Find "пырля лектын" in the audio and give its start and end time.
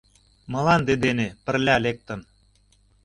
1.45-2.19